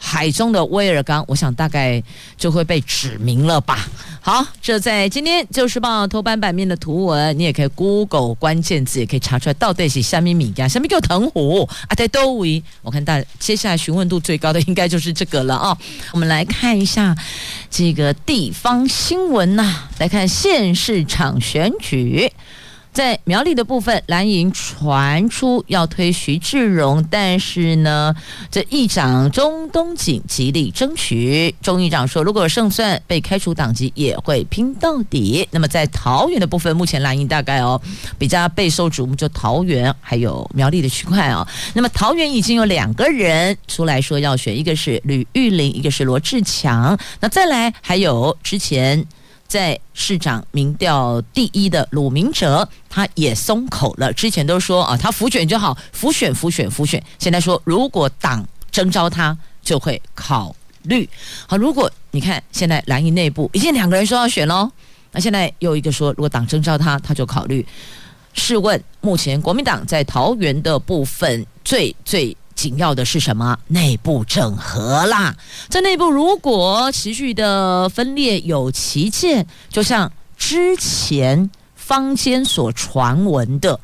[0.03, 2.03] 海中的威尔刚，我想大概
[2.39, 3.87] 就会被指名了吧。
[4.23, 11.95] 好，这在今天《旧时报》头版版面的图文，你也可以 Google 关键字，也可以查出来到底是虾米米呀，虾米叫藤壶啊？
[11.95, 15.77] 在都维，我看大接下来询问度最高的应该就是这个了啊。
[16.13, 17.15] 我们来看一下
[17.71, 22.33] 这个地方新闻呐、来看县市长选举。
[22.93, 28.15] 在苗栗的部分，蓝营传出要推徐志荣，但是呢，
[28.51, 31.55] 这议长钟东锦极力争取。
[31.63, 35.47] 钟议长说，如果胜算被开除党籍，也会拼到底。
[35.53, 37.81] 那么在桃园的部分，目前蓝营大概哦
[38.19, 41.47] 比较备受瞩目，就桃园还有苗栗的区块哦。
[41.75, 46.99] 那么桃园已经有两个人出来说要选，一个是吕玉玲，一个是罗志强。
[47.21, 49.07] 那再来还有之前。
[49.51, 54.13] 在市长民调第一的鲁明哲，他也松口了。
[54.13, 57.03] 之前都说啊，他浮选就好，浮选浮选浮选。
[57.19, 61.09] 现在说，如果党征召他，就会考虑。
[61.49, 64.71] 好，如果你看现在蓝营内部已经两个人说要选喽，
[65.11, 67.67] 那现在又一个说，如果党征召他，他就考虑。
[68.33, 72.37] 试问，目前国民党在桃园的部分最最。
[72.61, 73.59] 紧要的是什么？
[73.69, 75.35] 内部整合啦！
[75.71, 83.81] 在内部如果持续的分裂有歧见，就像之前坊间所传闻的，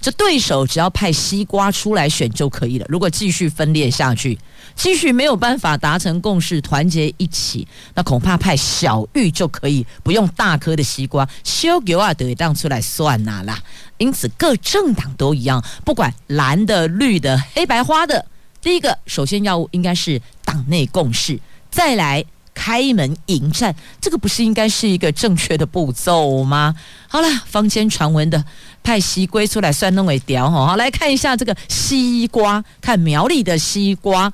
[0.00, 2.86] 这对手只要派西瓜出来选就可以了。
[2.88, 4.36] 如果继续分裂下去，
[4.78, 13.58] 继续没有办法达成共识，团结一起，那恐怕派小玉就可以不用大颗的西瓜，修给啊得当出来算哪啦。
[13.96, 18.24] 因此，各政党都一样，不管蓝的、绿的、黑白花的，
[18.62, 22.24] 第一个首先要务应该是党内共识，再来。
[22.54, 26.74] 开门迎战，这个不是应该是一个正确的步骤吗？
[27.06, 28.44] 好了，坊间传闻的
[28.82, 34.32] 派西瓜出来算弄尾雕哈，好来看一下这个西瓜，看苗栗的西瓜，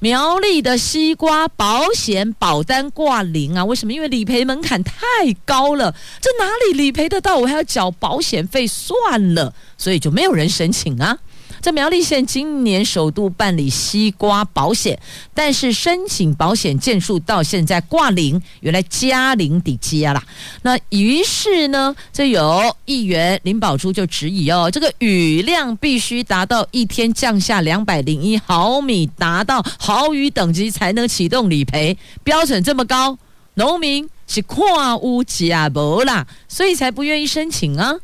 [0.00, 3.64] 苗栗的西瓜保险保单挂零啊？
[3.64, 3.92] 为什么？
[3.92, 4.96] 因为理赔门槛太
[5.44, 7.38] 高了，这哪里理赔得到？
[7.38, 11.18] 我还要缴保险费，算了，所以就没有人申请啊。
[11.64, 15.00] 这苗栗县今年首度办理西瓜保险，
[15.32, 20.22] 但是申请保险件数到现在挂零，原来加零抵加啦。
[20.60, 33.16] 那于是呢，这有议员林宝珠就质疑哦，这个雨量必须达到一天降下两百零一毫米，达到豪雨等级才能启动理赔，标准这么高，
[33.54, 34.58] 农民是看
[35.02, 37.94] 有吃无啦，所以才不愿意申请啊。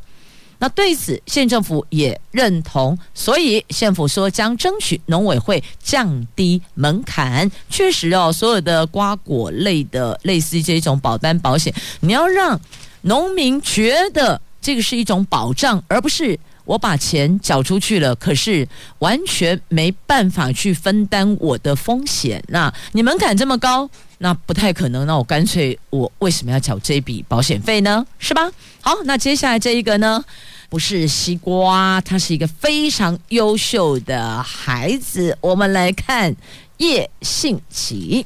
[0.61, 7.49] 那对此，县政府也认同，所以县府说将争取农委会降低门槛。
[7.67, 12.61] 确实哦，所有的瓜果类的类似于这种保单保险，你要让
[13.01, 18.67] 农民觉得这个是一种保障，而不是我把钱缴出去了，可是
[18.99, 22.43] 完全没办法去分担我的风险。
[22.49, 23.89] 那你门槛这么高，
[24.21, 25.05] 那不太可能。
[25.07, 28.05] 那我干脆我为什么要缴这笔保险费呢？
[28.19, 28.49] 是吧？
[28.79, 30.23] 好，那接下来这一个呢？
[30.69, 35.37] 不是西瓜，他是一个非常优秀的孩子。
[35.41, 36.33] 我们来看
[36.77, 38.25] 叶幸启，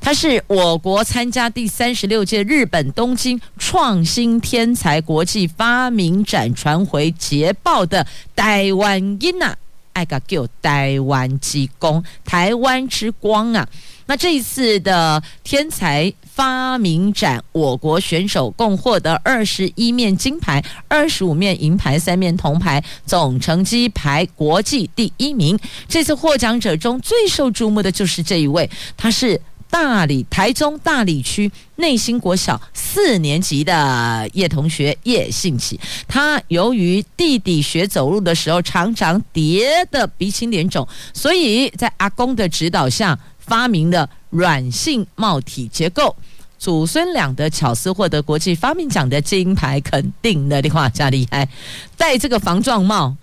[0.00, 9.56] 他是我国参加第三十六届日本东京创新天才国际发明展传回捷报的台湾囡仔，
[9.92, 13.68] 爱个叫台湾之光，台湾之光啊！
[14.06, 25.58] 那这一次的天才发明展，我国选手共获得二十一面金牌、二十五面银牌、三面铜牌，总成绩排国际第一名。
[25.88, 29.40] 这次获奖者中最受瞩目的就是这一位，他是
[29.70, 35.80] 大理台中大理区内兴国小四年级的叶同学叶幸启。
[36.06, 43.18] 他由于弟弟学走路的时候常常跌得鼻青脸肿，所以在阿公的指导下。
[43.46, 46.14] 发明的软性帽体结构，
[46.58, 51.48] 祖孙俩的巧思获得国际发明奖的金牌肯定的，你话加厉害，
[51.96, 53.14] 戴这个防撞帽，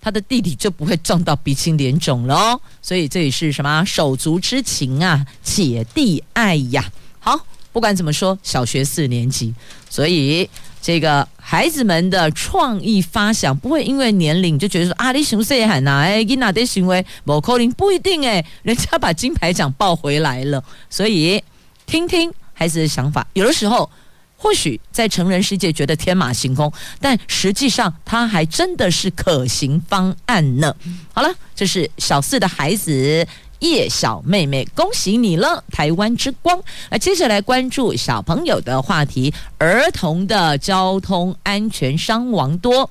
[0.00, 2.60] 他的弟弟就不会撞到鼻青脸肿了哦。
[2.82, 6.84] 所以这里是什么手足之情啊，姐弟爱呀。
[7.18, 7.38] 好，
[7.72, 9.54] 不管怎么说，小学四年级，
[9.88, 10.48] 所以。
[10.80, 21.42] 这个孩子们的创意发想不会因为年龄就觉得说啊，你行谁喊哪哎，你哪的行为某扣零不一定哎，人家把金牌奖抱回来了， 所以
[21.84, 23.90] 听听孩子的想法，有的时候
[24.36, 30.74] 或许在成人世界觉得天马行空，但实际上他还真的是可行方案呢。
[31.12, 33.26] 好了，这是小四的孩子。
[33.60, 36.60] 叶小妹妹，恭喜你了，台湾之光！
[36.90, 42.88] 那接下来关注小朋友的话题，儿童的交通安全伤亡多，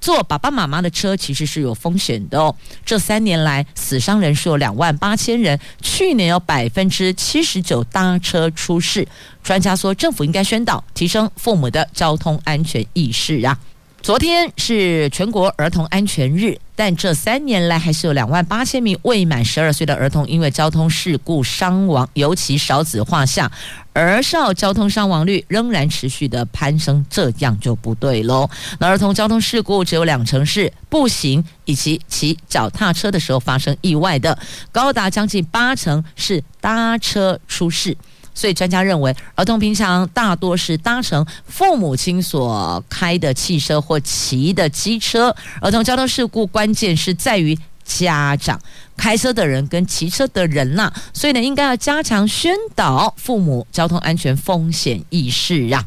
[0.00, 2.54] 坐爸爸妈妈的车其实是有风险的哦。
[2.84, 9.06] 这三年来，死伤人数有两万八千人，去年有百分之七十九搭车出事。
[9.42, 13.58] 专家说，政府应该宣导提升父母的交通安全意识啊。
[14.04, 23.50] 昨天是全国儿童安全日，但这三年来还是有两万八千名未满十二岁的儿童因为交通事故伤亡，尤其少子化下，
[23.94, 28.46] 儿少交通伤亡率仍然持续的攀升，这样就不对喽。
[28.78, 34.38] 那儿童交通事故只有两成是步行以及骑脚踏车的时候发生意外的，
[34.70, 37.96] 高达将近八成是搭车出事。
[38.34, 45.34] 所以专家认为，儿童平常大多是搭乘父母亲所开的汽车或骑的机车。
[45.60, 48.60] 儿童交通事故关键是在于家长
[48.96, 55.84] 开车的人跟骑车的人呐、所以呢，应该要加强宣导父母交通安全风险意识啊。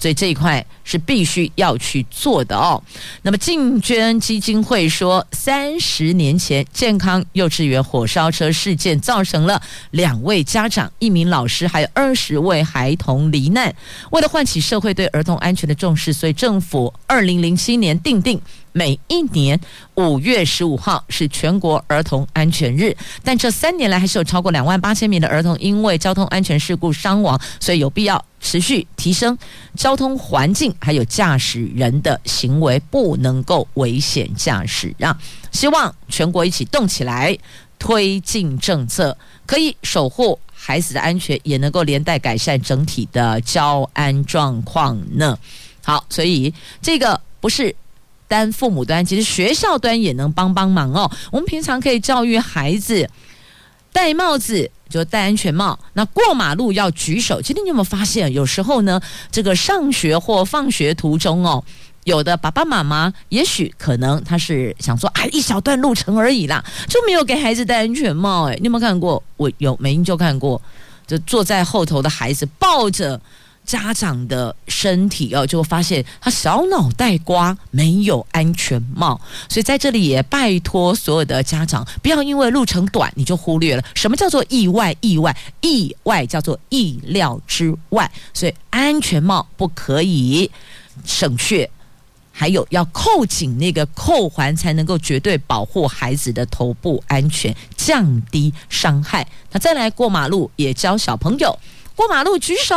[0.00, 2.82] 所以这一块是必须要去做的哦。
[3.20, 13.72] 那么进捐基金会说，三十年前健康幼稚园火烧车事件造成了两位家长、一名老师还有二十位孩童罹难。
[14.10, 18.40] 为了唤起社会对儿童安全的重视，所以政府二零零七年订定
[18.72, 19.58] 每一年
[19.94, 29.36] 五月十五号是全国儿童安全日，但这三年来还是有超过两万八千名的儿童因为交通安全事故伤亡，所以有必要持续提升
[29.74, 35.16] 交通环境，还有驾驶人的行为不能够危险驾驶啊！
[35.50, 37.36] 希望全国一起动起来，
[37.78, 39.16] 推进政策，
[39.46, 45.36] 可以守护孩子的安全，也能够连带改善整体的交安状况呢。
[45.82, 47.74] 好，所以这个不是
[48.30, 51.10] 单父母端，其实学校端也能帮帮忙哦。
[51.32, 53.10] 我们平常可以教育孩子
[53.92, 55.76] 戴帽子，就戴安全帽。
[55.94, 57.42] 那过马路要举手。
[57.42, 59.00] 其实你有没有发现，有时候呢，
[59.32, 61.64] 这个上学或放学途中哦，
[62.04, 68.48] 有的爸爸妈妈也许可能他是想说，啊，一小段路程而已啦，就没有给孩子戴安全帽。
[68.48, 69.20] 哎，你有没有看过？
[69.36, 70.62] 我有，美英就看过，
[71.04, 73.20] 就坐在后头的孩子抱着。
[73.64, 90.50] 家长的身体哦，就会发现他小脑袋瓜没有安全帽，所以在这里也拜托所有的家长，不要因为路程短你就忽略了什么叫做意外，意外，意外叫做意料之外，所以安全帽不可以
[91.04, 91.70] 省却，
[92.32, 99.26] 还有要扣紧那个扣环，才能够绝对保护孩子的头部安全，降低伤害。
[99.52, 101.56] 那再来过马路，也教小朋友
[102.00, 102.74] 过马路举手。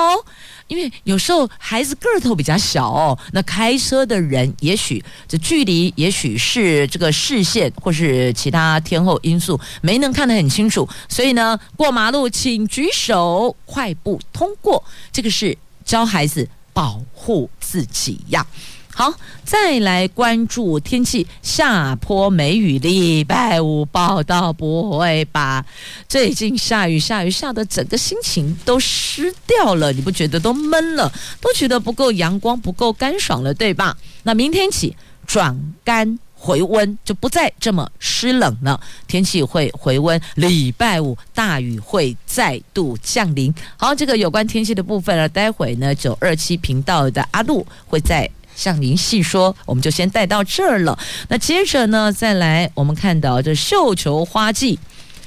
[0.68, 14.82] 因为有时候孩子个头比较小哦，那开车的人也许这距离，也许是这个视线或是其他天候因素没能看得很清楚，所以呢，过马路请举手，快步通过。
[15.12, 15.56] 这个是
[15.86, 18.48] 教孩子保护自己呀。
[18.96, 19.12] 好，
[19.44, 25.66] 再来关注天气，下坡梅雨，礼拜五报到不会吧？
[26.08, 33.98] 最近下雨下雨下的整个心情都湿掉了，你不觉得都闷了，都觉得不够阳光，不够干爽了，对吧？
[34.22, 43.52] 那明天起转干回温，就不再这么湿冷了，天气会回温，礼拜五大雨会再度降临。
[43.76, 48.30] 好，这个有关天气的部分呢，待会呢九二七频道的阿路会在。
[48.56, 50.98] 向您细说，我们就先带到这儿了。
[51.30, 54.80] 那接着呢，再来我们看到这绣球花季。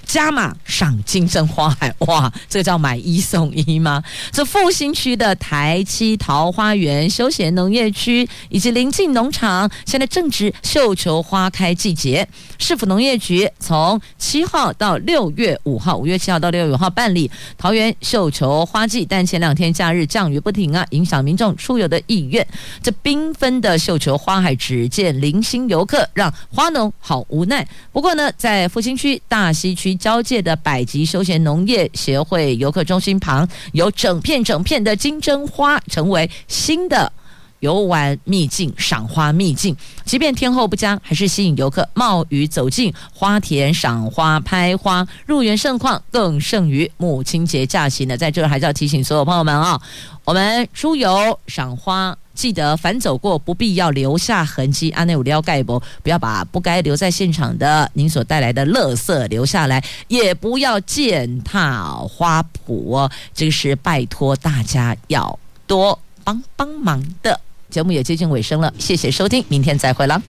[0.07, 4.03] 加码赏金针花海，哇，这个叫买一送一吗？
[4.31, 12.27] 这复兴区的台七桃花源休闲农业区以及临近农场，现在正值绣球花开季节。
[12.57, 17.29] 市府农业局从七号到六月五号，五月七号到六月五号办理
[17.59, 22.47] 桃园绣球花季，但前两天假日降雨不停啊，影响民众出游的意愿。
[22.81, 27.67] 这缤纷的绣球花海只见零星游客，让花农好无奈。
[27.91, 29.96] 不过呢，在复兴区大溪区。
[29.99, 37.13] 交界的百吉休闲农业协会游客中心旁，有整片整片的金针花，成为新的
[37.61, 39.77] 游玩秘境、赏花秘境。
[40.05, 48.17] 即便天候不佳，还是吸引游客冒雨走进花田赏花、拍花，入园盛况更胜于母亲节假期呢。
[48.17, 49.81] 在这儿还是要提醒所有朋友们啊，
[50.25, 52.17] 我们出游赏花。
[52.37, 54.91] 记得反走过，不必要留下痕迹。
[54.91, 63.11] 安内五料盖不，不要把不该留在现场的您所带来的垃圾留下来，也不要践踏花圃哦。
[63.35, 67.41] 这个是拜托大家要多帮帮忙的。
[67.69, 70.23] 节目也接近尾声了，谢谢收听，明天再会了。